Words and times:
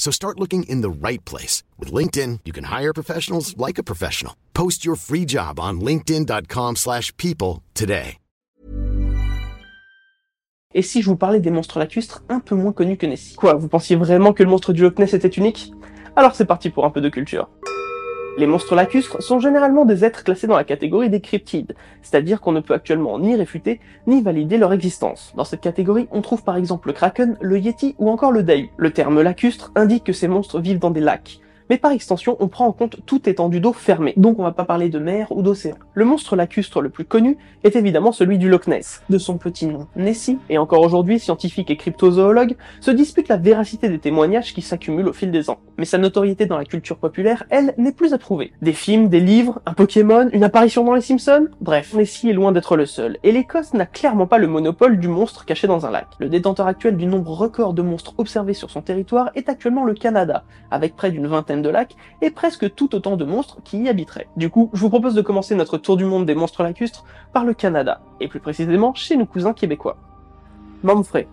So 0.00 0.10
start 0.10 0.40
looking 0.40 0.62
in 0.62 0.80
the 0.80 0.88
right 0.88 1.22
place. 1.26 1.62
With 1.78 1.92
LinkedIn, 1.92 2.40
you 2.46 2.52
can 2.52 2.64
hire 2.64 2.94
professionals 2.94 3.54
like 3.58 3.78
a 3.78 3.84
professional. 3.84 4.34
Post 4.54 4.82
your 4.82 4.96
free 4.96 5.26
job 5.26 5.60
on 5.60 5.80
linkedin.com 5.80 6.76
slash 6.76 7.14
people 7.18 7.62
today. 7.74 8.16
Et 10.72 10.82
si 10.82 11.02
je 11.02 11.06
vous 11.10 11.16
parlais 11.16 11.40
des 11.40 11.50
monstres 11.50 11.78
lacustres 11.80 12.22
un 12.28 12.38
peu 12.38 12.54
moins 12.54 12.72
connus 12.72 12.96
que 12.96 13.04
Nessie? 13.04 13.34
Quoi, 13.34 13.54
vous 13.54 13.68
pensiez 13.68 13.96
vraiment 13.96 14.32
que 14.32 14.42
le 14.42 14.48
monstre 14.48 14.72
du 14.72 14.82
Loch 14.82 14.98
Ness 14.98 15.12
était 15.14 15.28
unique? 15.28 15.72
Alors 16.16 16.34
c'est 16.34 16.46
parti 16.46 16.70
pour 16.70 16.86
un 16.86 16.90
peu 16.90 17.00
de 17.00 17.08
culture. 17.10 17.50
Les 18.38 18.46
monstres 18.46 18.74
lacustres 18.74 19.22
sont 19.22 19.40
généralement 19.40 19.84
des 19.84 20.04
êtres 20.04 20.24
classés 20.24 20.46
dans 20.46 20.56
la 20.56 20.64
catégorie 20.64 21.10
des 21.10 21.20
cryptides, 21.20 21.74
c'est-à-dire 22.00 22.40
qu'on 22.40 22.52
ne 22.52 22.60
peut 22.60 22.74
actuellement 22.74 23.18
ni 23.18 23.34
réfuter 23.34 23.80
ni 24.06 24.22
valider 24.22 24.56
leur 24.56 24.72
existence. 24.72 25.32
Dans 25.36 25.44
cette 25.44 25.60
catégorie, 25.60 26.08
on 26.10 26.22
trouve 26.22 26.42
par 26.42 26.56
exemple 26.56 26.88
le 26.88 26.94
kraken, 26.94 27.36
le 27.40 27.58
yeti 27.58 27.96
ou 27.98 28.08
encore 28.08 28.32
le 28.32 28.42
dahu. 28.42 28.70
Le 28.76 28.92
terme 28.92 29.20
lacustre 29.20 29.72
indique 29.74 30.04
que 30.04 30.12
ces 30.12 30.28
monstres 30.28 30.60
vivent 30.60 30.78
dans 30.78 30.90
des 30.90 31.00
lacs, 31.00 31.40
mais 31.70 31.78
par 31.78 31.92
extension, 31.92 32.36
on 32.40 32.48
prend 32.48 32.66
en 32.66 32.72
compte 32.72 32.96
toute 33.06 33.28
étendue 33.28 33.60
d'eau 33.60 33.72
fermée, 33.72 34.12
donc 34.16 34.40
on 34.40 34.42
va 34.42 34.50
pas 34.50 34.64
parler 34.64 34.88
de 34.88 34.98
mer 34.98 35.28
ou 35.30 35.40
d'océan. 35.40 35.76
Le 35.94 36.04
monstre 36.04 36.34
lacustre 36.34 36.80
le 36.80 36.88
plus 36.88 37.04
connu 37.04 37.38
est 37.62 37.76
évidemment 37.76 38.10
celui 38.10 38.38
du 38.38 38.48
Loch 38.48 38.66
Ness, 38.66 39.02
de 39.08 39.18
son 39.18 39.38
petit 39.38 39.66
nom 39.66 39.86
Nessie, 39.94 40.38
et 40.48 40.58
encore 40.58 40.80
aujourd'hui, 40.80 41.20
scientifiques 41.20 41.70
et 41.70 41.76
cryptozoologues 41.76 42.56
se 42.80 42.90
disputent 42.90 43.28
la 43.28 43.36
véracité 43.36 43.88
des 43.88 44.00
témoignages 44.00 44.52
qui 44.52 44.62
s'accumulent 44.62 45.06
au 45.06 45.12
fil 45.12 45.30
des 45.30 45.48
ans. 45.48 45.60
Mais 45.78 45.84
sa 45.84 45.96
notoriété 45.96 46.46
dans 46.46 46.58
la 46.58 46.64
culture 46.64 46.96
populaire, 46.96 47.44
elle, 47.50 47.72
n'est 47.78 47.92
plus 47.92 48.14
à 48.14 48.18
prouver. 48.18 48.52
Des 48.62 48.72
films, 48.72 49.08
des 49.08 49.20
livres, 49.20 49.60
un 49.64 49.72
Pokémon, 49.72 50.28
une 50.32 50.42
apparition 50.42 50.82
dans 50.82 50.96
les 50.96 51.00
Simpsons, 51.00 51.46
bref, 51.60 51.94
Nessie 51.94 52.30
est 52.30 52.32
loin 52.32 52.50
d'être 52.50 52.76
le 52.76 52.84
seul, 52.84 53.18
et 53.22 53.30
l'Écosse 53.30 53.74
n'a 53.74 53.86
clairement 53.86 54.26
pas 54.26 54.38
le 54.38 54.48
monopole 54.48 54.98
du 54.98 55.06
monstre 55.06 55.44
caché 55.44 55.68
dans 55.68 55.86
un 55.86 55.92
lac. 55.92 56.08
Le 56.18 56.28
détenteur 56.28 56.66
actuel 56.66 56.96
du 56.96 57.06
nombre 57.06 57.30
record 57.30 57.74
de 57.74 57.82
monstres 57.82 58.14
observés 58.18 58.54
sur 58.54 58.70
son 58.70 58.82
territoire 58.82 59.30
est 59.36 59.48
actuellement 59.48 59.84
le 59.84 59.94
Canada, 59.94 60.42
avec 60.72 60.96
près 60.96 61.12
d'une 61.12 61.28
vingtaine 61.28 61.59
de 61.62 61.68
lacs 61.68 61.96
et 62.20 62.30
presque 62.30 62.74
tout 62.74 62.94
autant 62.94 63.16
de 63.16 63.24
monstres 63.24 63.58
qui 63.64 63.82
y 63.82 63.88
habiteraient. 63.88 64.28
Du 64.36 64.50
coup, 64.50 64.70
je 64.72 64.80
vous 64.80 64.90
propose 64.90 65.14
de 65.14 65.22
commencer 65.22 65.54
notre 65.54 65.78
tour 65.78 65.96
du 65.96 66.04
monde 66.04 66.26
des 66.26 66.34
monstres 66.34 66.62
lacustres 66.62 67.04
par 67.32 67.44
le 67.44 67.54
Canada, 67.54 68.00
et 68.20 68.28
plus 68.28 68.40
précisément 68.40 68.94
chez 68.94 69.16
nos 69.16 69.26
cousins 69.26 69.52
québécois. 69.52 69.96
Mamfrey, 70.82 71.28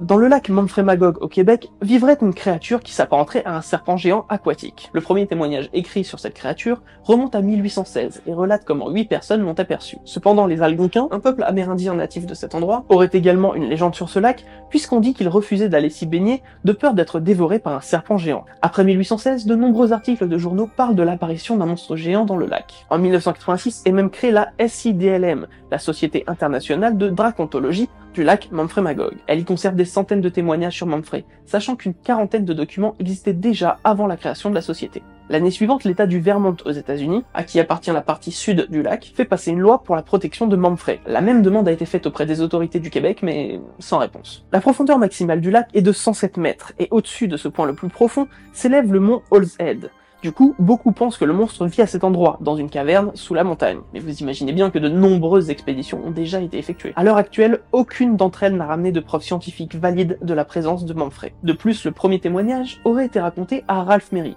dans 0.00 0.16
le 0.16 0.28
lac 0.28 0.48
Magog 0.48 1.18
au 1.20 1.28
Québec, 1.28 1.70
vivrait 1.82 2.18
une 2.22 2.32
créature 2.32 2.80
qui 2.80 2.92
s'apparenterait 2.92 3.44
à 3.44 3.56
un 3.56 3.62
serpent 3.62 3.96
géant 3.96 4.26
aquatique. 4.28 4.90
Le 4.92 5.00
premier 5.00 5.26
témoignage 5.26 5.68
écrit 5.72 6.04
sur 6.04 6.20
cette 6.20 6.34
créature 6.34 6.82
remonte 7.02 7.34
à 7.34 7.40
1816 7.40 8.22
et 8.26 8.32
relate 8.32 8.64
comment 8.64 8.90
huit 8.90 9.06
personnes 9.06 9.42
l'ont 9.42 9.58
aperçu. 9.58 9.98
Cependant, 10.04 10.46
les 10.46 10.62
Algonquins, 10.62 11.08
un 11.10 11.18
peuple 11.18 11.42
amérindien 11.42 11.94
natif 11.94 12.26
de 12.26 12.34
cet 12.34 12.54
endroit, 12.54 12.84
auraient 12.88 13.10
également 13.12 13.54
une 13.54 13.68
légende 13.68 13.94
sur 13.94 14.08
ce 14.08 14.18
lac, 14.18 14.44
puisqu'on 14.70 15.00
dit 15.00 15.14
qu'ils 15.14 15.28
refusaient 15.28 15.68
d'aller 15.68 15.90
s'y 15.90 16.06
baigner 16.06 16.42
de 16.64 16.72
peur 16.72 16.94
d'être 16.94 17.18
dévorés 17.18 17.58
par 17.58 17.74
un 17.74 17.80
serpent 17.80 18.18
géant. 18.18 18.44
Après 18.62 18.84
1816, 18.84 19.46
de 19.46 19.54
nombreux 19.54 19.92
articles 19.92 20.28
de 20.28 20.38
journaux 20.38 20.68
parlent 20.76 20.94
de 20.94 21.02
l'apparition 21.02 21.56
d'un 21.56 21.66
monstre 21.66 21.96
géant 21.96 22.24
dans 22.24 22.36
le 22.36 22.46
lac. 22.46 22.86
En 22.90 22.98
1986 22.98 23.82
est 23.84 23.92
même 23.92 24.10
créée 24.10 24.30
la 24.30 24.52
SIDLM, 24.64 25.46
la 25.70 25.78
Société 25.78 26.24
internationale 26.26 26.96
de 26.96 27.08
dracontologie, 27.08 27.88
du 28.18 28.24
lac 28.24 28.48
Manfred 28.50 28.82
Magog. 28.82 29.14
Elle 29.28 29.38
y 29.38 29.44
conserve 29.44 29.76
des 29.76 29.84
centaines 29.84 30.20
de 30.20 30.28
témoignages 30.28 30.74
sur 30.74 30.88
Manfred, 30.88 31.22
sachant 31.46 31.76
qu'une 31.76 31.94
quarantaine 31.94 32.44
de 32.44 32.52
documents 32.52 32.96
existaient 32.98 33.32
déjà 33.32 33.78
avant 33.84 34.08
la 34.08 34.16
création 34.16 34.50
de 34.50 34.56
la 34.56 34.60
société. 34.60 35.04
L'année 35.28 35.52
suivante, 35.52 35.84
l'État 35.84 36.04
du 36.04 36.18
Vermont 36.18 36.56
aux 36.64 36.72
États-Unis, 36.72 37.22
à 37.32 37.44
qui 37.44 37.60
appartient 37.60 37.92
la 37.92 38.00
partie 38.00 38.32
sud 38.32 38.66
du 38.70 38.82
lac, 38.82 39.12
fait 39.14 39.24
passer 39.24 39.52
une 39.52 39.60
loi 39.60 39.84
pour 39.84 39.94
la 39.94 40.02
protection 40.02 40.48
de 40.48 40.56
Manfred. 40.56 40.98
La 41.06 41.20
même 41.20 41.42
demande 41.42 41.68
a 41.68 41.72
été 41.72 41.86
faite 41.86 42.06
auprès 42.06 42.26
des 42.26 42.40
autorités 42.40 42.80
du 42.80 42.90
Québec, 42.90 43.20
mais 43.22 43.60
sans 43.78 43.98
réponse. 43.98 44.44
La 44.50 44.60
profondeur 44.60 44.98
maximale 44.98 45.40
du 45.40 45.52
lac 45.52 45.68
est 45.72 45.82
de 45.82 45.92
107 45.92 46.38
mètres, 46.38 46.72
et 46.80 46.88
au-dessus 46.90 47.28
de 47.28 47.36
ce 47.36 47.46
point 47.46 47.66
le 47.66 47.74
plus 47.74 47.88
profond 47.88 48.26
s'élève 48.52 48.92
le 48.92 48.98
mont 48.98 49.22
Head. 49.60 49.92
Du 50.20 50.32
coup, 50.32 50.56
beaucoup 50.58 50.90
pensent 50.90 51.16
que 51.16 51.24
le 51.24 51.32
monstre 51.32 51.66
vit 51.66 51.80
à 51.80 51.86
cet 51.86 52.02
endroit, 52.02 52.38
dans 52.40 52.56
une 52.56 52.68
caverne 52.68 53.12
sous 53.14 53.34
la 53.34 53.44
montagne. 53.44 53.78
Mais 53.94 54.00
vous 54.00 54.18
imaginez 54.18 54.52
bien 54.52 54.68
que 54.70 54.80
de 54.80 54.88
nombreuses 54.88 55.48
expéditions 55.48 56.00
ont 56.04 56.10
déjà 56.10 56.40
été 56.40 56.58
effectuées. 56.58 56.92
À 56.96 57.04
l'heure 57.04 57.18
actuelle, 57.18 57.60
aucune 57.70 58.16
d'entre 58.16 58.42
elles 58.42 58.56
n'a 58.56 58.66
ramené 58.66 58.90
de 58.90 58.98
preuves 58.98 59.22
scientifiques 59.22 59.76
valides 59.76 60.18
de 60.20 60.34
la 60.34 60.44
présence 60.44 60.84
de 60.84 60.92
Manfred. 60.92 61.32
De 61.44 61.52
plus, 61.52 61.84
le 61.84 61.92
premier 61.92 62.18
témoignage 62.18 62.80
aurait 62.84 63.06
été 63.06 63.20
raconté 63.20 63.62
à 63.68 63.84
Ralph 63.84 64.10
Merry, 64.10 64.36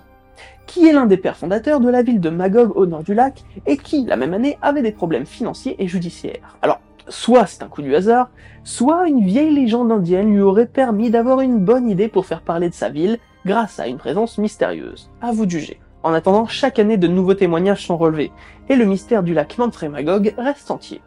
qui 0.67 0.87
est 0.87 0.93
l'un 0.93 1.07
des 1.07 1.17
pères 1.17 1.35
fondateurs 1.35 1.79
de 1.79 1.89
la 1.89 2.03
ville 2.03 2.21
de 2.21 2.29
Magog 2.29 2.77
au 2.77 2.85
nord 2.85 3.01
du 3.01 3.15
lac, 3.15 3.43
et 3.65 3.77
qui, 3.77 4.05
la 4.05 4.17
même 4.17 4.35
année, 4.35 4.59
avait 4.61 4.83
des 4.83 4.91
problèmes 4.91 5.25
financiers 5.25 5.75
et 5.79 5.87
judiciaires. 5.87 6.59
Alors, 6.61 6.79
soit 7.07 7.47
c'est 7.47 7.63
un 7.63 7.67
coup 7.67 7.81
du 7.81 7.95
hasard, 7.95 8.29
soit 8.63 9.07
une 9.07 9.23
vieille 9.25 9.55
légende 9.55 9.91
indienne 9.91 10.31
lui 10.31 10.41
aurait 10.41 10.67
permis 10.67 11.09
d'avoir 11.09 11.41
une 11.41 11.57
bonne 11.57 11.89
idée 11.89 12.07
pour 12.07 12.27
faire 12.27 12.41
parler 12.41 12.69
de 12.69 12.75
sa 12.75 12.89
ville 12.89 13.17
grâce 13.46 13.79
à 13.79 13.88
une 13.88 13.97
présence 13.97 14.38
mystérieuse. 14.38 15.09
À 15.22 15.31
vous 15.31 15.50
juger. 15.50 15.79
En 16.03 16.13
attendant, 16.13 16.47
chaque 16.47 16.79
année 16.79 16.97
de 16.97 17.07
nouveaux 17.07 17.34
témoignages 17.34 17.85
sont 17.85 17.97
relevés, 17.97 18.31
et 18.69 18.75
le 18.75 18.85
mystère 18.85 19.24
du 19.24 19.34
lac 19.34 19.57
Manfremagog 19.57 20.34
reste 20.38 20.72
entier. 20.72 21.02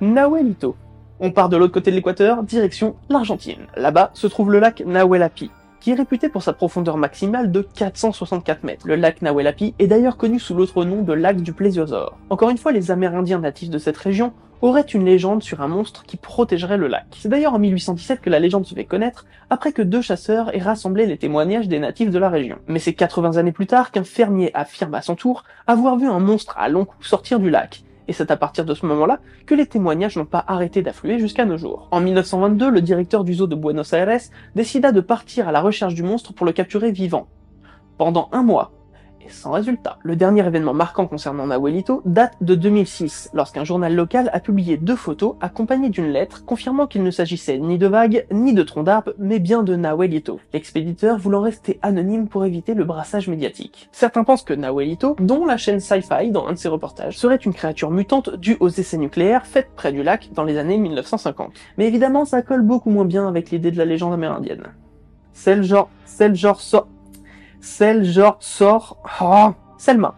Nahuelito. 0.00 0.76
On 1.20 1.30
part 1.30 1.48
de 1.48 1.56
l'autre 1.56 1.72
côté 1.72 1.90
de 1.90 1.96
l'équateur, 1.96 2.42
direction 2.42 2.96
l'Argentine. 3.08 3.66
Là-bas 3.76 4.10
se 4.12 4.26
trouve 4.26 4.52
le 4.52 4.58
lac 4.58 4.82
Nahuelapi, 4.84 5.50
qui 5.80 5.92
est 5.92 5.94
réputé 5.94 6.28
pour 6.28 6.42
sa 6.42 6.52
profondeur 6.52 6.98
maximale 6.98 7.50
de 7.50 7.62
464 7.62 8.64
mètres. 8.64 8.86
Le 8.86 8.96
lac 8.96 9.22
Nahuelapi 9.22 9.74
est 9.78 9.86
d'ailleurs 9.86 10.18
connu 10.18 10.38
sous 10.38 10.54
l'autre 10.54 10.84
nom 10.84 11.00
de 11.02 11.14
lac 11.14 11.40
du 11.40 11.54
Plésiosaure. 11.54 12.18
Encore 12.28 12.50
une 12.50 12.58
fois, 12.58 12.72
les 12.72 12.90
Amérindiens 12.90 13.38
natifs 13.38 13.70
de 13.70 13.78
cette 13.78 13.96
région 13.96 14.34
aurait 14.62 14.82
une 14.82 15.04
légende 15.04 15.42
sur 15.42 15.60
un 15.60 15.68
monstre 15.68 16.04
qui 16.04 16.16
protégerait 16.16 16.76
le 16.76 16.88
lac. 16.88 17.06
C'est 17.18 17.28
d'ailleurs 17.28 17.54
en 17.54 17.58
1817 17.58 18.20
que 18.20 18.30
la 18.30 18.40
légende 18.40 18.66
se 18.66 18.74
fait 18.74 18.84
connaître, 18.84 19.26
après 19.50 19.72
que 19.72 19.82
deux 19.82 20.02
chasseurs 20.02 20.54
aient 20.54 20.60
rassemblé 20.60 21.06
les 21.06 21.18
témoignages 21.18 21.68
des 21.68 21.78
natifs 21.78 22.10
de 22.10 22.18
la 22.18 22.28
région. 22.28 22.58
Mais 22.66 22.78
c'est 22.78 22.94
80 22.94 23.36
années 23.36 23.52
plus 23.52 23.66
tard 23.66 23.90
qu'un 23.90 24.04
fermier 24.04 24.50
affirme 24.54 24.94
à 24.94 25.02
son 25.02 25.14
tour 25.14 25.44
avoir 25.66 25.96
vu 25.96 26.08
un 26.08 26.20
monstre 26.20 26.54
à 26.58 26.68
long 26.68 26.84
cou 26.84 26.96
sortir 27.00 27.38
du 27.38 27.50
lac, 27.50 27.84
et 28.08 28.12
c'est 28.12 28.30
à 28.30 28.36
partir 28.36 28.64
de 28.64 28.74
ce 28.74 28.86
moment-là 28.86 29.20
que 29.46 29.54
les 29.54 29.66
témoignages 29.66 30.16
n'ont 30.16 30.24
pas 30.24 30.44
arrêté 30.46 30.82
d'affluer 30.82 31.18
jusqu'à 31.18 31.44
nos 31.44 31.56
jours. 31.56 31.88
En 31.90 32.00
1922, 32.00 32.70
le 32.70 32.80
directeur 32.80 33.24
du 33.24 33.34
zoo 33.34 33.46
de 33.46 33.54
Buenos 33.56 33.92
Aires 33.92 34.20
décida 34.54 34.92
de 34.92 35.00
partir 35.00 35.48
à 35.48 35.52
la 35.52 35.60
recherche 35.60 35.94
du 35.94 36.02
monstre 36.02 36.32
pour 36.32 36.46
le 36.46 36.52
capturer 36.52 36.92
vivant. 36.92 37.26
Pendant 37.98 38.28
un 38.32 38.42
mois, 38.42 38.72
sans 39.30 39.52
résultat. 39.52 39.98
Le 40.02 40.16
dernier 40.16 40.46
événement 40.46 40.74
marquant 40.74 41.06
concernant 41.06 41.46
Nahuelito 41.46 42.02
date 42.04 42.34
de 42.40 42.54
2006, 42.54 43.30
lorsqu'un 43.34 43.64
journal 43.64 43.94
local 43.94 44.30
a 44.32 44.40
publié 44.40 44.76
deux 44.76 44.96
photos 44.96 45.36
accompagnées 45.40 45.88
d'une 45.88 46.08
lettre 46.08 46.44
confirmant 46.44 46.86
qu'il 46.86 47.02
ne 47.02 47.10
s'agissait 47.10 47.58
ni 47.58 47.78
de 47.78 47.86
vagues, 47.86 48.26
ni 48.30 48.54
de 48.54 48.62
troncs 48.62 48.84
d'arbres, 48.84 49.14
mais 49.18 49.38
bien 49.38 49.62
de 49.62 49.76
Nahuelito, 49.76 50.40
l'expéditeur 50.52 51.18
voulant 51.18 51.40
rester 51.40 51.78
anonyme 51.82 52.28
pour 52.28 52.44
éviter 52.44 52.74
le 52.74 52.84
brassage 52.84 53.28
médiatique. 53.28 53.88
Certains 53.92 54.24
pensent 54.24 54.44
que 54.44 54.54
Nahuelito, 54.54 55.16
dont 55.20 55.44
la 55.44 55.56
chaîne 55.56 55.80
Sci-Fi 55.80 56.30
dans 56.30 56.46
un 56.46 56.52
de 56.52 56.58
ses 56.58 56.68
reportages, 56.68 57.18
serait 57.18 57.36
une 57.36 57.54
créature 57.54 57.90
mutante 57.90 58.34
due 58.36 58.56
aux 58.60 58.68
essais 58.68 58.98
nucléaires 58.98 59.46
faits 59.46 59.68
près 59.76 59.92
du 59.92 60.02
lac 60.02 60.30
dans 60.32 60.44
les 60.44 60.58
années 60.58 60.78
1950. 60.78 61.52
Mais 61.78 61.86
évidemment, 61.86 62.24
ça 62.24 62.42
colle 62.42 62.62
beaucoup 62.62 62.90
moins 62.90 63.04
bien 63.04 63.28
avec 63.28 63.50
l'idée 63.50 63.70
de 63.70 63.78
la 63.78 63.84
légende 63.84 64.12
amérindienne. 64.12 64.64
C'est 65.32 65.56
le 65.56 65.62
genre, 65.62 65.90
c'est 66.06 66.28
le 66.28 66.34
genre 66.34 66.60
sort, 66.60 66.88
c'est 67.60 67.94
le 67.94 68.04
genre 68.04 68.36
sort, 68.40 68.98
oh, 69.20 69.54
Selma. 69.78 70.14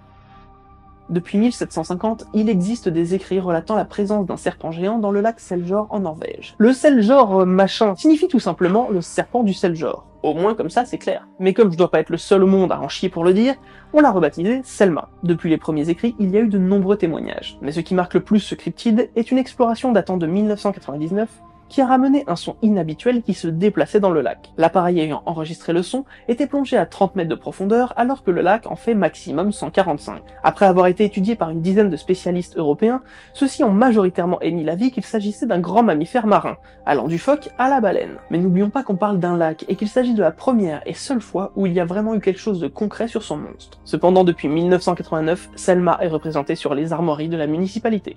Depuis 1.11 1.39
1750, 1.39 2.27
il 2.35 2.51
existe 2.51 2.91
des 2.91 3.15
écrits 3.15 3.41
relatant 3.41 3.77
la 3.77 3.87
présence 3.87 4.27
d'un 4.27 4.37
serpent 4.37 4.73
géant 4.73 4.99
dans 4.99 5.11
le 5.11 5.23
lac 5.23 5.41
Seljord 5.41 5.87
en 5.89 6.01
Norvège. 6.01 6.55
Le 6.59 6.75
Seljord 6.75 7.47
machin 7.47 7.95
signifie 7.97 8.29
tout 8.29 8.41
simplement 8.41 8.89
le 8.91 9.01
serpent 9.01 9.43
du 9.43 9.55
Seljord. 9.55 10.07
Au 10.23 10.35
moins 10.35 10.55
comme 10.55 10.69
ça 10.69 10.85
c'est 10.85 10.99
clair. 10.99 11.27
Mais 11.39 11.55
comme 11.55 11.73
je 11.73 11.79
dois 11.79 11.91
pas 11.91 12.01
être 12.01 12.11
le 12.11 12.19
seul 12.19 12.43
au 12.43 12.47
monde 12.47 12.73
à 12.73 12.81
en 12.81 12.89
chier 12.89 13.09
pour 13.09 13.25
le 13.25 13.33
dire, 13.33 13.55
on 13.95 14.01
l'a 14.01 14.11
rebaptisé 14.11 14.61
Selma. 14.65 15.09
Depuis 15.23 15.49
les 15.49 15.57
premiers 15.57 15.89
écrits, 15.89 16.15
il 16.19 16.29
y 16.29 16.37
a 16.37 16.41
eu 16.41 16.49
de 16.49 16.59
nombreux 16.59 16.97
témoignages. 16.97 17.57
Mais 17.63 17.73
ce 17.73 17.81
qui 17.81 17.95
marque 17.95 18.13
le 18.13 18.21
plus 18.21 18.41
ce 18.41 18.55
cryptide 18.55 19.09
est 19.17 19.31
une 19.31 19.39
exploration 19.39 19.93
datant 19.93 20.19
de 20.19 20.27
1999 20.27 21.31
qui 21.69 21.81
a 21.81 21.87
ramené 21.87 22.25
un 22.27 22.37
son 22.37 22.57
inhabituel 22.63 23.23
qui 23.23 23.35
se 23.35 23.49
déplaçait 23.49 24.01
dans 24.01 24.11
le 24.11 24.21
lac. 24.21 24.51
L'appareil 24.57 25.01
ayant 25.01 25.23
enregistré 25.27 25.73
le 25.73 25.83
son 25.83 26.05
était 26.29 26.47
plongé 26.47 26.77
à 26.77 26.87
30 26.87 27.17
mètres 27.17 27.31
de 27.31 27.35
profondeur 27.35 27.93
alors 27.97 28.23
que 28.23 28.31
le 28.31 28.41
lac 28.41 28.67
en 28.67 28.77
fait 28.77 28.95
maximum 28.95 29.53
145. 29.53 30.23
Après 30.43 30.67
avoir 30.67 30.87
été 30.87 31.05
étudié 31.05 31.37
par 31.37 31.51
une 31.51 31.63
dizaine 31.63 31.91
de 31.91 31.97
spécialistes 31.97 32.57
européens, 32.57 33.03
ceux-ci 33.33 33.65
ont 33.65 33.73
majoritairement 33.73 34.41
émis 34.41 34.65
l'avis 34.65 34.91
qu'il 34.91 35.05
s'agissait 35.05 35.47
d'un 35.47 35.61
grand 35.61 35.83
mammifère 35.83 36.27
marin, 36.27 36.57
allant 36.87 37.09
du 37.09 37.19
phoque 37.19 37.51
à 37.59 37.69
la 37.69 37.81
baleine. 37.81 38.17
Mais 38.31 38.39
n'oublions 38.39 38.71
pas 38.71 38.83
qu'on 38.83 38.97
parle 38.97 39.19
d'un 39.19 39.37
lac 39.37 39.65
et 39.69 39.77
qu'il 39.77 39.89
s'agit 39.89 40.15
de 40.15 40.23
la 40.23 40.33
première 40.33 40.83
et 40.87 40.95
seule 40.95 41.21
fois 41.21 41.53
où 41.57 41.67
il 41.67 41.73
y 41.73 41.81
a 41.81 41.85
vraiment 41.85 42.15
eu 42.15 42.21
quelque 42.21 42.41
chose 42.41 42.61
de 42.61 42.69
concret 42.69 43.09
sur 43.09 43.23
son 43.23 43.37
monstre. 43.37 43.79
Cependant, 43.85 44.25
depuis 44.25 44.49
1989, 44.49 45.51
Selma 45.55 45.99
est 46.01 46.09
représentée 46.09 46.55
sur 46.55 46.75
les 46.75 46.93
armoiries 46.93 47.29
de 47.29 47.37
la 47.37 47.47
municipalité. 47.47 48.17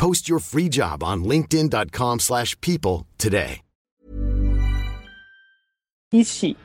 Post 0.00 0.30
your 0.30 0.40
free 0.40 0.70
job 0.70 1.02
on 1.02 1.24
linkedin.com 1.24 2.20
slash 2.20 2.58
people 2.62 3.06
today. 3.18 3.60
Ici, 6.12 6.56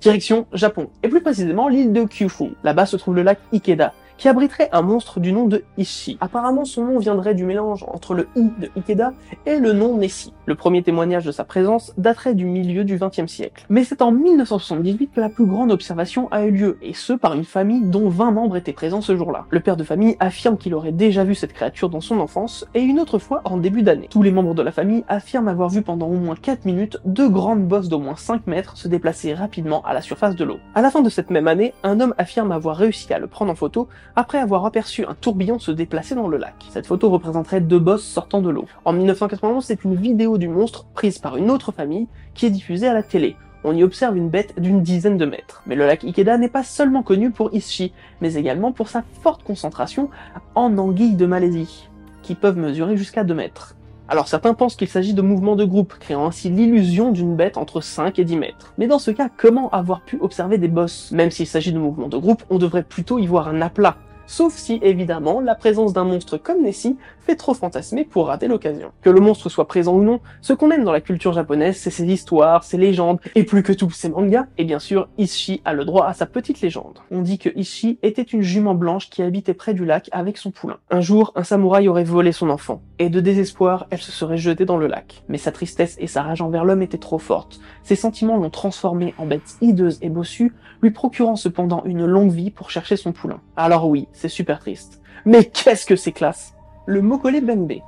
direction 0.00 0.46
Japon, 0.52 0.88
et 1.02 1.08
plus 1.08 1.20
précisément 1.20 1.68
l'île 1.68 1.92
de 1.92 2.04
Kyushu. 2.04 2.54
Là-bas 2.62 2.86
se 2.86 2.96
trouve 2.96 3.16
le 3.16 3.22
lac 3.22 3.40
Ikeda, 3.52 3.92
qui 4.18 4.28
abriterait 4.28 4.68
un 4.72 4.82
monstre 4.82 5.20
du 5.20 5.32
nom 5.32 5.46
de 5.46 5.64
Ishi. 5.78 6.18
Apparemment, 6.20 6.64
son 6.64 6.84
nom 6.84 6.98
viendrait 6.98 7.34
du 7.34 7.44
mélange 7.44 7.84
entre 7.86 8.14
le 8.14 8.28
I 8.36 8.50
de 8.58 8.68
Ikeda 8.76 9.12
et 9.46 9.58
le 9.58 9.72
nom 9.72 9.96
Nessie. 9.96 10.34
Le 10.46 10.56
premier 10.56 10.82
témoignage 10.82 11.24
de 11.24 11.32
sa 11.32 11.44
présence 11.44 11.94
daterait 11.96 12.34
du 12.34 12.44
milieu 12.44 12.84
du 12.84 12.98
XXe 12.98 13.30
siècle. 13.30 13.64
Mais 13.68 13.84
c'est 13.84 14.02
en 14.02 14.10
1978 14.10 15.12
que 15.14 15.20
la 15.20 15.28
plus 15.28 15.46
grande 15.46 15.70
observation 15.70 16.28
a 16.32 16.44
eu 16.44 16.50
lieu, 16.50 16.78
et 16.82 16.94
ce 16.94 17.12
par 17.12 17.34
une 17.34 17.44
famille 17.44 17.82
dont 17.82 18.08
20 18.08 18.32
membres 18.32 18.56
étaient 18.56 18.72
présents 18.72 19.00
ce 19.00 19.16
jour-là. 19.16 19.46
Le 19.50 19.60
père 19.60 19.76
de 19.76 19.84
famille 19.84 20.16
affirme 20.18 20.58
qu'il 20.58 20.74
aurait 20.74 20.92
déjà 20.92 21.22
vu 21.22 21.34
cette 21.34 21.52
créature 21.52 21.88
dans 21.88 22.00
son 22.00 22.18
enfance, 22.18 22.66
et 22.74 22.80
une 22.80 22.98
autre 22.98 23.18
fois 23.18 23.40
en 23.44 23.56
début 23.56 23.82
d'année. 23.82 24.08
Tous 24.10 24.22
les 24.22 24.32
membres 24.32 24.54
de 24.54 24.62
la 24.62 24.72
famille 24.72 25.04
affirment 25.08 25.48
avoir 25.48 25.68
vu 25.68 25.82
pendant 25.82 26.08
au 26.08 26.16
moins 26.16 26.34
4 26.34 26.64
minutes 26.64 26.98
deux 27.04 27.28
grandes 27.28 27.66
bosses 27.66 27.88
d'au 27.88 28.00
moins 28.00 28.16
5 28.16 28.48
mètres 28.48 28.76
se 28.76 28.88
déplacer 28.88 29.32
rapidement 29.32 29.82
à 29.82 29.94
la 29.94 30.02
surface 30.02 30.34
de 30.34 30.44
l'eau. 30.44 30.58
À 30.74 30.82
la 30.82 30.90
fin 30.90 31.02
de 31.02 31.08
cette 31.08 31.30
même 31.30 31.46
année, 31.46 31.72
un 31.84 32.00
homme 32.00 32.14
affirme 32.18 32.50
avoir 32.50 32.76
réussi 32.76 33.12
à 33.12 33.18
le 33.18 33.28
prendre 33.28 33.52
en 33.52 33.54
photo 33.54 33.88
après 34.18 34.38
avoir 34.38 34.66
aperçu 34.66 35.04
un 35.04 35.14
tourbillon 35.14 35.60
se 35.60 35.70
déplacer 35.70 36.16
dans 36.16 36.26
le 36.26 36.38
lac. 36.38 36.66
Cette 36.70 36.88
photo 36.88 37.08
représenterait 37.08 37.60
deux 37.60 37.78
bosses 37.78 38.02
sortant 38.02 38.42
de 38.42 38.50
l'eau. 38.50 38.64
En 38.84 38.92
1991, 38.92 39.64
c'est 39.64 39.84
une 39.84 39.94
vidéo 39.94 40.38
du 40.38 40.48
monstre 40.48 40.86
prise 40.92 41.20
par 41.20 41.36
une 41.36 41.52
autre 41.52 41.70
famille 41.70 42.08
qui 42.34 42.44
est 42.44 42.50
diffusée 42.50 42.88
à 42.88 42.94
la 42.94 43.04
télé. 43.04 43.36
On 43.62 43.76
y 43.76 43.84
observe 43.84 44.16
une 44.16 44.28
bête 44.28 44.60
d'une 44.60 44.82
dizaine 44.82 45.18
de 45.18 45.24
mètres. 45.24 45.62
Mais 45.68 45.76
le 45.76 45.86
lac 45.86 46.02
Ikeda 46.02 46.36
n'est 46.36 46.48
pas 46.48 46.64
seulement 46.64 47.04
connu 47.04 47.30
pour 47.30 47.54
Ishi, 47.54 47.92
mais 48.20 48.34
également 48.34 48.72
pour 48.72 48.88
sa 48.88 49.04
forte 49.22 49.44
concentration 49.44 50.10
en 50.56 50.76
anguilles 50.78 51.14
de 51.14 51.26
Malaisie, 51.26 51.88
qui 52.22 52.34
peuvent 52.34 52.58
mesurer 52.58 52.96
jusqu'à 52.96 53.22
2 53.22 53.34
mètres. 53.34 53.76
Alors 54.08 54.26
certains 54.26 54.54
pensent 54.54 54.74
qu'il 54.74 54.88
s'agit 54.88 55.14
de 55.14 55.22
mouvements 55.22 55.54
de 55.54 55.64
groupe, 55.64 55.94
créant 56.00 56.26
ainsi 56.26 56.50
l'illusion 56.50 57.12
d'une 57.12 57.36
bête 57.36 57.56
entre 57.56 57.80
5 57.80 58.18
et 58.18 58.24
10 58.24 58.36
mètres. 58.36 58.72
Mais 58.78 58.88
dans 58.88 58.98
ce 58.98 59.12
cas, 59.12 59.28
comment 59.28 59.70
avoir 59.70 60.00
pu 60.00 60.18
observer 60.20 60.58
des 60.58 60.66
bosses? 60.66 61.12
Même 61.12 61.30
s'il 61.30 61.46
s'agit 61.46 61.72
de 61.72 61.78
mouvements 61.78 62.08
de 62.08 62.16
groupe, 62.16 62.42
on 62.50 62.58
devrait 62.58 62.82
plutôt 62.82 63.20
y 63.20 63.26
voir 63.26 63.46
un 63.46 63.60
aplat, 63.60 63.96
sauf 64.28 64.54
si 64.54 64.78
évidemment 64.82 65.40
la 65.40 65.56
présence 65.56 65.92
d'un 65.92 66.04
monstre 66.04 66.36
comme 66.36 66.62
Nessie 66.62 66.96
fait 67.28 67.34
trop 67.34 67.54
fantasmer 67.54 68.04
pour 68.04 68.28
rater 68.28 68.46
l'occasion. 68.46 68.92
Que 69.02 69.10
le 69.10 69.20
monstre 69.20 69.48
soit 69.48 69.66
présent 69.66 69.94
ou 69.94 70.02
non, 70.02 70.20
ce 70.40 70.52
qu'on 70.52 70.70
aime 70.70 70.84
dans 70.84 70.92
la 70.92 71.00
culture 71.00 71.32
japonaise, 71.32 71.76
c'est 71.76 71.90
ses 71.90 72.06
histoires, 72.06 72.64
ses 72.64 72.78
légendes, 72.78 73.18
et 73.34 73.44
plus 73.44 73.62
que 73.62 73.72
tout, 73.72 73.90
ses 73.90 74.08
mangas, 74.08 74.46
et 74.56 74.64
bien 74.64 74.78
sûr, 74.78 75.08
Ishi 75.18 75.60
a 75.64 75.72
le 75.72 75.84
droit 75.84 76.06
à 76.06 76.14
sa 76.14 76.26
petite 76.26 76.60
légende. 76.60 77.00
On 77.10 77.20
dit 77.20 77.38
que 77.38 77.50
Ishi 77.54 77.98
était 78.02 78.22
une 78.22 78.42
jument 78.42 78.74
blanche 78.74 79.10
qui 79.10 79.22
habitait 79.22 79.54
près 79.54 79.74
du 79.74 79.84
lac 79.84 80.08
avec 80.12 80.38
son 80.38 80.50
poulain. 80.50 80.78
Un 80.90 81.00
jour, 81.00 81.32
un 81.34 81.44
samouraï 81.44 81.88
aurait 81.88 82.04
volé 82.04 82.32
son 82.32 82.50
enfant, 82.50 82.82
et 82.98 83.10
de 83.10 83.20
désespoir, 83.20 83.86
elle 83.90 83.98
se 83.98 84.12
serait 84.12 84.38
jetée 84.38 84.64
dans 84.64 84.78
le 84.78 84.86
lac. 84.86 85.22
Mais 85.28 85.38
sa 85.38 85.52
tristesse 85.52 85.96
et 85.98 86.06
sa 86.06 86.22
rage 86.22 86.40
envers 86.40 86.64
l'homme 86.64 86.82
étaient 86.82 86.98
trop 86.98 87.18
fortes. 87.18 87.60
Ses 87.88 87.96
sentiments 87.96 88.36
l'ont 88.36 88.50
transformée 88.50 89.14
en 89.16 89.24
bête 89.24 89.56
hideuse 89.62 89.96
et 90.02 90.10
bossue, 90.10 90.52
lui 90.82 90.90
procurant 90.90 91.36
cependant 91.36 91.82
une 91.86 92.04
longue 92.04 92.30
vie 92.30 92.50
pour 92.50 92.70
chercher 92.70 92.98
son 92.98 93.12
poulain. 93.12 93.40
Alors 93.56 93.88
oui, 93.88 94.08
c'est 94.12 94.28
super 94.28 94.58
triste. 94.58 95.00
Mais 95.24 95.46
qu'est-ce 95.46 95.86
que 95.86 95.96
c'est 95.96 96.12
classe 96.12 96.52
Le 96.84 97.00
Mokole 97.00 97.40
Bembe. 97.40 97.80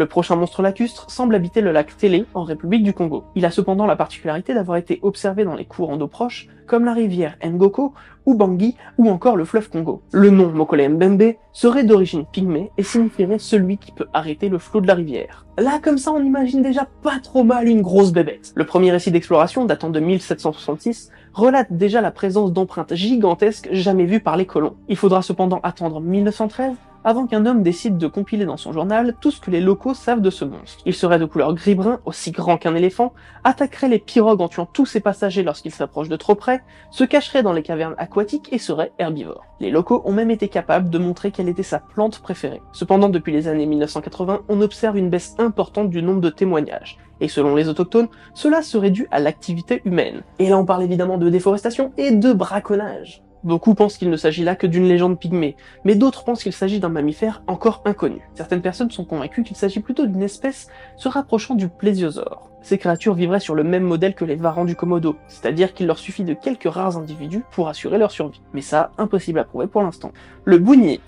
Le 0.00 0.06
prochain 0.06 0.34
monstre 0.34 0.62
lacustre 0.62 1.10
semble 1.10 1.34
habiter 1.34 1.60
le 1.60 1.72
lac 1.72 1.94
Télé 1.94 2.24
en 2.32 2.42
République 2.42 2.82
du 2.82 2.94
Congo. 2.94 3.24
Il 3.34 3.44
a 3.44 3.50
cependant 3.50 3.84
la 3.84 3.96
particularité 3.96 4.54
d'avoir 4.54 4.78
été 4.78 4.98
observé 5.02 5.44
dans 5.44 5.54
les 5.54 5.66
courants 5.66 5.98
d'eau 5.98 6.08
proches, 6.08 6.48
comme 6.66 6.86
la 6.86 6.94
rivière 6.94 7.36
Ngoko, 7.44 7.92
ou 8.24 8.34
Bangui, 8.34 8.76
ou 8.96 9.10
encore 9.10 9.36
le 9.36 9.44
fleuve 9.44 9.68
Congo. 9.68 10.00
Le 10.12 10.30
nom 10.30 10.48
Mokole 10.52 10.88
Mbembe 10.88 11.34
serait 11.52 11.84
d'origine 11.84 12.24
pygmée 12.24 12.70
et 12.78 12.82
signifierait 12.82 13.38
celui 13.38 13.76
qui 13.76 13.92
peut 13.92 14.06
arrêter 14.14 14.48
le 14.48 14.56
flot 14.56 14.80
de 14.80 14.86
la 14.86 14.94
rivière. 14.94 15.44
Là, 15.58 15.80
comme 15.82 15.98
ça, 15.98 16.12
on 16.12 16.24
imagine 16.24 16.62
déjà 16.62 16.88
pas 17.02 17.18
trop 17.22 17.44
mal 17.44 17.68
une 17.68 17.82
grosse 17.82 18.12
bébête. 18.12 18.52
Le 18.54 18.64
premier 18.64 18.92
récit 18.92 19.10
d'exploration, 19.10 19.66
datant 19.66 19.90
de 19.90 20.00
1766, 20.00 21.10
relate 21.34 21.70
déjà 21.72 22.00
la 22.00 22.10
présence 22.10 22.54
d'empreintes 22.54 22.94
gigantesques 22.94 23.68
jamais 23.72 24.06
vues 24.06 24.20
par 24.20 24.38
les 24.38 24.46
colons. 24.46 24.76
Il 24.88 24.96
faudra 24.96 25.20
cependant 25.20 25.60
attendre 25.62 26.00
1913 26.00 26.72
avant 27.04 27.26
qu'un 27.26 27.46
homme 27.46 27.62
décide 27.62 27.98
de 27.98 28.06
compiler 28.06 28.44
dans 28.44 28.56
son 28.56 28.72
journal 28.72 29.14
tout 29.20 29.30
ce 29.30 29.40
que 29.40 29.50
les 29.50 29.60
locaux 29.60 29.94
savent 29.94 30.20
de 30.20 30.30
ce 30.30 30.44
monstre. 30.44 30.82
Il 30.86 30.94
serait 30.94 31.18
de 31.18 31.24
couleur 31.24 31.54
gris-brun, 31.54 32.00
aussi 32.04 32.30
grand 32.30 32.56
qu'un 32.56 32.74
éléphant, 32.74 33.12
attaquerait 33.44 33.88
les 33.88 33.98
pirogues 33.98 34.40
en 34.40 34.48
tuant 34.48 34.66
tous 34.66 34.86
ses 34.86 35.00
passagers 35.00 35.42
lorsqu'il 35.42 35.72
s'approche 35.72 36.08
de 36.08 36.16
trop 36.16 36.34
près, 36.34 36.62
se 36.90 37.04
cacherait 37.04 37.42
dans 37.42 37.52
les 37.52 37.62
cavernes 37.62 37.94
aquatiques 37.98 38.52
et 38.52 38.58
serait 38.58 38.92
herbivore. 38.98 39.44
Les 39.60 39.70
locaux 39.70 40.02
ont 40.04 40.12
même 40.12 40.30
été 40.30 40.48
capables 40.48 40.90
de 40.90 40.98
montrer 40.98 41.30
quelle 41.30 41.48
était 41.48 41.62
sa 41.62 41.78
plante 41.78 42.20
préférée. 42.20 42.62
Cependant, 42.72 43.08
depuis 43.08 43.32
les 43.32 43.48
années 43.48 43.66
1980, 43.66 44.42
on 44.48 44.60
observe 44.60 44.96
une 44.96 45.10
baisse 45.10 45.34
importante 45.38 45.90
du 45.90 46.02
nombre 46.02 46.20
de 46.20 46.30
témoignages. 46.30 46.98
Et 47.20 47.28
selon 47.28 47.54
les 47.54 47.68
autochtones, 47.68 48.08
cela 48.34 48.62
serait 48.62 48.90
dû 48.90 49.06
à 49.10 49.20
l'activité 49.20 49.82
humaine. 49.84 50.22
Et 50.38 50.48
là 50.48 50.58
on 50.58 50.64
parle 50.64 50.82
évidemment 50.82 51.18
de 51.18 51.28
déforestation 51.28 51.92
et 51.98 52.12
de 52.12 52.32
braconnage. 52.32 53.22
Beaucoup 53.42 53.74
pensent 53.74 53.96
qu'il 53.96 54.10
ne 54.10 54.16
s'agit 54.16 54.44
là 54.44 54.54
que 54.54 54.66
d'une 54.66 54.86
légende 54.86 55.18
pygmée, 55.18 55.56
mais 55.84 55.94
d'autres 55.94 56.24
pensent 56.24 56.42
qu'il 56.42 56.52
s'agit 56.52 56.78
d'un 56.78 56.90
mammifère 56.90 57.42
encore 57.46 57.80
inconnu. 57.86 58.20
Certaines 58.34 58.60
personnes 58.60 58.90
sont 58.90 59.06
convaincues 59.06 59.44
qu'il 59.44 59.56
s'agit 59.56 59.80
plutôt 59.80 60.06
d'une 60.06 60.22
espèce 60.22 60.68
se 60.96 61.08
rapprochant 61.08 61.54
du 61.54 61.68
plésiosaure. 61.68 62.50
Ces 62.60 62.76
créatures 62.76 63.14
vivraient 63.14 63.40
sur 63.40 63.54
le 63.54 63.64
même 63.64 63.84
modèle 63.84 64.14
que 64.14 64.26
les 64.26 64.36
varans 64.36 64.66
du 64.66 64.76
Komodo, 64.76 65.16
c'est-à-dire 65.26 65.72
qu'il 65.72 65.86
leur 65.86 65.98
suffit 65.98 66.24
de 66.24 66.34
quelques 66.34 66.70
rares 66.70 66.98
individus 66.98 67.42
pour 67.52 67.68
assurer 67.68 67.96
leur 67.96 68.10
survie. 68.10 68.42
Mais 68.52 68.60
ça, 68.60 68.90
impossible 68.98 69.38
à 69.38 69.44
prouver 69.44 69.66
pour 69.66 69.82
l'instant. 69.82 70.12
Le 70.44 70.58
Bunyip, 70.58 71.00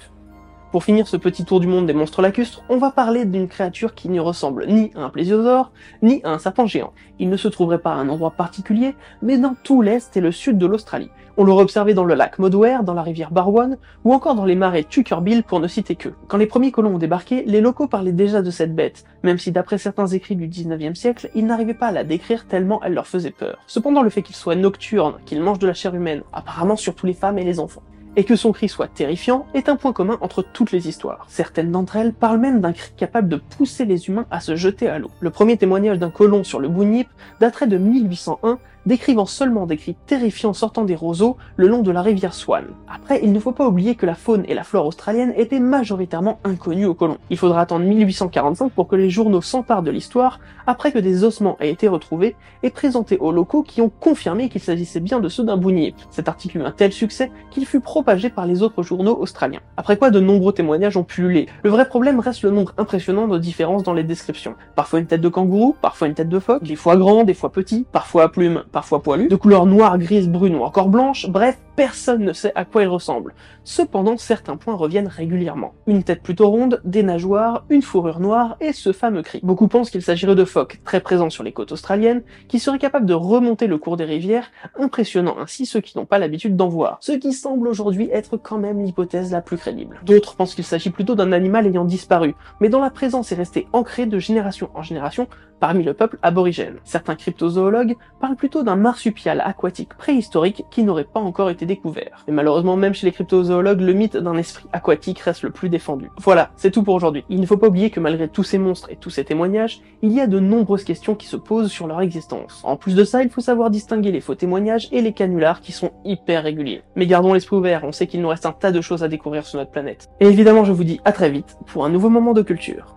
pour 0.73 0.85
finir 0.85 1.07
ce 1.07 1.19
petit 1.19 1.45
tour 1.45 1.61
du 1.61 1.67
monde 1.67 1.87
des 1.87 1.93
monstres 1.93 2.23
lacustres, 2.23 2.64
on 2.71 2.79
va 2.79 2.91
parler 2.91 3.26
d'une 3.26 3.47
créature 3.47 3.95
qui 3.95 4.09
ne 4.09 4.19
ressemble 4.19 4.67
ni 4.67 4.91
à 4.97 5.02
un 5.02 5.11
plésiosaure, 5.11 5.71
ni 6.00 6.23
à 6.25 6.31
un 6.31 6.38
serpent 6.38 6.67
géant. 6.67 6.95
Il 7.19 7.29
ne 7.29 7.37
se 7.37 7.49
trouverait 7.49 7.79
pas 7.79 7.93
à 7.93 7.97
un 7.97 8.09
endroit 8.09 8.31
particulier, 8.31 8.97
mais 9.21 9.37
dans 9.37 9.55
tout 9.62 9.83
l'est 9.83 10.17
et 10.17 10.23
le 10.23 10.33
sud 10.33 10.57
de 10.57 10.64
l'Australie. 10.64 11.11
On 11.37 11.45
l'aurait 11.45 11.62
observé 11.62 11.93
dans 11.93 12.05
le 12.05 12.14
lac 12.14 12.38
Modware, 12.38 12.85
dans 12.85 12.95
la 12.95 13.02
rivière 13.02 13.33
Barwon, 13.33 13.76
ou 14.05 14.14
encore 14.14 14.35
dans 14.35 14.47
les 14.47 14.55
marais 14.55 14.85
Tuckerbill 14.85 15.43
pour 15.43 15.61
ne 15.61 15.69
citer 15.69 15.95
que. 15.95 16.09
Quand 16.26 16.38
les 16.38 16.47
premiers 16.47 16.73
colons 16.73 16.95
ont 16.95 16.99
débarqué, 16.99 17.45
les 17.47 17.61
locaux 17.61 17.87
parlaient 17.87 18.12
déjà 18.12 18.41
de 18.41 18.50
cette 18.50 18.75
bête, 18.75 19.05
même 19.23 19.38
si 19.38 19.52
d'après 19.52 19.76
certains 19.76 20.07
écrits 20.07 20.37
du 20.37 20.49
19e 20.49 20.95
siècle, 20.95 21.29
ils 21.35 21.45
n'arrivaient 21.45 21.75
pas 21.75 21.88
à 21.88 21.93
la 21.93 22.05
décrire 22.05 22.47
tellement 22.47 22.83
elle 22.83 22.95
leur 22.95 23.07
faisait 23.07 23.31
peur. 23.31 23.59
Cependant, 23.67 24.02
le 24.02 24.11
fait 24.11 24.23
qu'il 24.23 24.37
soit 24.37 24.57
nocturne, 24.57 25.17
qu'il 25.26 25.43
mange 25.43 25.59
de 25.59 25.67
la 25.67 25.75
chair 25.75 25.95
humaine, 25.95 26.23
apparemment 26.33 26.76
surtout 26.76 27.05
les 27.05 27.14
femmes 27.14 27.38
et 27.38 27.45
les 27.45 27.61
enfants, 27.61 27.83
et 28.16 28.25
que 28.25 28.37
son 28.37 28.52
cri 28.52 28.69
soit 28.69 28.88
terrifiant 28.88 29.47
est 29.54 29.69
un 29.69 29.76
point 29.76 29.92
commun 29.92 30.19
entre 30.21 30.42
toutes 30.42 30.73
les 30.73 30.88
histoires. 30.88 31.26
Certaines 31.28 31.71
d'entre 31.71 31.97
elles 31.97 32.12
parlent 32.12 32.38
même 32.38 32.61
d'un 32.61 32.73
cri 32.73 32.92
capable 32.97 33.28
de 33.28 33.37
pousser 33.37 33.85
les 33.85 34.09
humains 34.09 34.26
à 34.31 34.40
se 34.40 34.57
jeter 34.57 34.88
à 34.88 34.99
l'eau. 34.99 35.11
Le 35.21 35.31
premier 35.31 35.57
témoignage 35.57 35.99
d'un 35.99 36.11
colon 36.11 36.45
sur 36.45 36.61
le 36.61 36.69
Bunyip 36.69 37.09
daterait 37.40 37.66
de 37.66 37.78
1801 37.78 38.59
décrivant 38.87 39.27
seulement 39.27 39.67
des 39.67 39.77
cris 39.77 39.97
terrifiants 40.07 40.53
sortant 40.53 40.85
des 40.85 40.95
roseaux 40.95 41.37
le 41.57 41.69
long 41.69 41.83
de 41.83 41.91
la 41.91 42.03
rivière 42.03 42.35
Swan. 42.35 42.65
Après, 42.93 43.21
il 43.23 43.33
ne 43.33 43.39
faut 43.39 43.53
pas 43.53 43.67
oublier 43.67 43.95
que 43.95 44.07
la 44.07 44.15
faune 44.15 44.45
et 44.49 44.55
la 44.55 44.65
flore 44.65 44.87
australienne 44.87 45.33
étaient 45.37 45.61
majoritairement 45.61 46.39
inconnues 46.45 46.87
aux 46.87 46.95
colons. 46.95 47.19
Il 47.31 47.39
faudra 47.39 47.61
attendre 47.61 47.85
1845 47.85 48.73
pour 48.73 48.89
que 48.89 48.97
les 48.97 49.11
journaux 49.11 49.43
s'emparent 49.43 49.83
de 49.83 49.91
l'histoire, 49.91 50.41
après 50.67 50.93
que 50.93 50.99
des 50.99 51.25
ossements 51.25 51.57
aient 51.61 51.71
été 51.71 51.89
retrouvés 51.89 52.37
et 52.62 52.71
présentés 52.71 53.19
aux 53.19 53.33
locaux 53.33 53.62
qui 53.62 53.81
ont 53.81 53.91
confirmé 54.01 54.49
qu'il 54.49 54.61
s'agissait 54.61 55.01
bien 55.01 55.21
de 55.21 55.29
ceux 55.29 55.45
d'un 55.45 55.57
bunyip. 55.57 55.97
Cet 56.11 56.29
article 56.29 56.59
eut 56.59 56.65
un 56.65 56.71
tel 56.71 56.93
succès 56.93 57.31
qu'il 57.51 57.67
fut 57.67 57.81
propagé 57.81 58.31
par 58.31 58.47
les 58.47 58.62
autres 58.62 58.83
journaux 58.83 59.17
australiens. 59.19 59.61
Après 59.77 59.97
quoi, 59.97 60.11
de 60.11 60.21
nombreux 60.21 60.53
témoignages 60.53 60.97
ont 60.97 61.05
pullulé. 61.05 61.47
Le 61.62 61.71
vrai 61.71 61.89
problème 61.89 62.21
reste 62.21 62.43
le 62.43 62.51
nombre 62.51 62.73
impressionnant 62.79 63.29
de 63.29 63.39
différences 63.39 63.83
dans 63.83 63.95
les 63.95 64.05
descriptions. 64.05 64.55
Parfois 64.77 65.01
une 65.01 65.07
tête 65.07 65.21
de 65.21 65.29
kangourou, 65.29 65.75
parfois 65.81 66.09
une 66.09 66.15
tête 66.15 66.29
de 66.29 66.39
phoque, 66.39 66.65
des 66.65 66.77
fois 66.77 66.97
grand, 66.97 67.25
des 67.25 67.35
fois 67.35 67.53
petit, 67.53 67.87
parfois 67.91 68.25
à 68.25 68.29
plumes, 68.29 68.65
parfois 68.73 69.02
poilu, 69.02 69.29
de 69.29 69.37
couleur 69.37 69.67
noire, 69.67 69.99
grise, 69.99 70.29
brune 70.29 70.57
ou 70.57 70.62
encore 70.62 70.88
blanche, 70.88 71.29
bref, 71.29 71.59
personne 71.76 72.25
ne 72.25 72.33
sait 72.33 72.52
à 72.55 72.64
quoi 72.64 72.83
il 72.83 72.88
ressemble. 72.88 73.35
Cependant, 73.64 74.17
certains 74.17 74.57
points 74.57 74.75
reviennent 74.75 75.07
régulièrement. 75.07 75.75
Une 75.87 76.02
tête 76.02 76.23
plutôt 76.23 76.49
ronde, 76.49 76.81
des 76.85 77.02
nageoires, 77.02 77.64
une 77.71 77.83
fourrure 77.83 78.21
noire 78.21 78.57
et 78.61 78.73
ce 78.73 78.93
fameux 78.93 79.23
cri. 79.23 79.41
Beaucoup 79.43 79.69
pensent 79.69 79.91
qu'il 79.91 80.02
s'agirait 80.02 80.35
de 80.35 80.45
phoques, 80.45 80.81
très 80.85 81.00
présents 81.00 81.31
sur 81.31 81.45
les 81.45 81.52
côtes 81.52 81.73
australiennes, 81.73 82.23
qui 82.49 82.59
seraient 82.59 82.79
capables 82.79 83.07
de 83.07 83.14
remonter 83.14 83.67
le 83.67 83.79
cours 83.79 83.97
des 83.97 84.05
rivières, 84.05 84.50
impressionnant 84.79 85.37
ainsi 85.38 85.67
ceux 85.67 85.81
qui 85.81 85.97
n'ont 85.97 86.07
pas 86.07 86.19
l'habitude 86.19 86.57
d'en 86.57 86.69
voir. 86.69 86.99
Ce 87.00 87.12
qui 87.12 87.33
semble 87.33 87.69
aujourd'hui 87.69 88.09
être 88.12 88.37
quand 88.37 88.59
même 88.59 88.83
l'hypothèse 88.83 89.33
la 89.33 89.43
plus 89.43 89.57
crédible. 89.57 90.00
D'autres 90.05 90.35
pensent 90.35 90.55
qu'il 90.55 90.64
s'agit 90.64 90.91
plutôt 90.91 91.14
d'un 91.14 91.33
animal 91.33 91.67
ayant 91.67 91.85
disparu, 91.85 92.35
mais 92.61 92.69
dont 92.69 92.81
la 92.81 92.91
présence 92.91 93.33
est 93.33 93.37
restée 93.37 93.67
ancrée 93.73 94.07
de 94.07 94.19
génération 94.19 94.71
en 94.75 94.83
génération 94.83 95.29
parmi 95.62 95.85
le 95.85 95.95
peuple 95.95 96.19
aborigène. 96.23 96.78
Certains 96.83 97.14
cryptozoologues 97.14 97.95
parlent 98.21 98.35
plutôt 98.35 98.64
d'un 98.64 98.75
marsupial 98.75 99.40
aquatique 99.45 99.95
préhistorique 99.95 100.64
qui 100.73 100.83
n'aurait 100.83 101.04
pas 101.04 101.21
encore 101.21 101.50
été 101.50 101.66
découvert. 101.66 102.25
Mais 102.26 102.35
malheureusement, 102.35 102.75
même 102.75 102.95
chez 102.95 103.07
les 103.07 103.12
cryptozoologues, 103.12 103.81
le 103.81 103.92
mythe 103.92 104.16
d'un 104.16 104.37
esprit 104.37 104.66
aquatique 104.73 105.21
reste 105.21 105.45
le 105.45 105.50
plus 105.50 105.69
défendu. 105.69 106.11
Voilà, 106.19 106.50
c'est 106.57 106.73
tout 106.73 106.83
pour 106.83 106.97
aujourd'hui. 106.97 107.25
Il 107.28 107.40
ne 107.40 107.47
faut 107.47 107.59
pas 107.59 107.69
oublier 107.69 107.90
que 107.90 108.00
malgré 108.00 108.26
tous 108.26 108.42
ces 108.42 108.59
monstres 108.59 108.90
et 108.90 108.97
tous 108.97 109.11
ces 109.11 109.25
témoignages, 109.25 109.83
il 110.02 110.11
y 110.11 110.21
a 110.21 110.26
de 110.26 110.40
nombreuses 110.40 110.83
questions 110.83 111.14
qui 111.14 111.28
se 111.28 111.37
posent 111.37 111.71
sur 111.71 111.87
leur 111.87 112.00
existence. 112.00 112.61
En 112.64 112.75
plus 112.75 112.97
de 112.97 113.04
ça, 113.04 113.23
il 113.23 113.31
faut 113.31 113.40
savoir 113.40 113.71
distinguer 113.71 114.11
les 114.11 114.21
faux 114.21 114.35
témoignages 114.35 114.88
et 114.90 115.00
les 115.00 115.12
canulars 115.12 115.61
qui 115.61 115.71
sont 115.71 115.92
hyper 116.04 116.42
réguliers. 116.42 116.83
Mais 116.97 117.07
gardons 117.07 117.35
l'esprit 117.35 117.54
ouvert, 117.54 117.85
on 117.85 117.92
sait 117.92 118.09
qu'il 118.09 118.21
nous 118.21 118.28
reste 118.28 118.47
un 118.47 118.52
tas 118.52 118.73
de 118.73 118.81
choses 118.81 119.04
à 119.04 119.09
découvrir 119.09 119.47
sur 119.47 119.61
notre 119.61 119.71
planète. 119.71 120.09
Et 120.19 120.26
évidemment, 120.26 120.64
je 120.64 120.73
vous 120.73 120.83
dis 120.83 121.00
à 121.04 121.12
très 121.12 121.31
vite 121.31 121.57
pour 121.66 121.85
un 121.85 121.88
nouveau 121.88 122.09
moment 122.09 122.33
de 122.33 122.42
culture. 122.42 122.97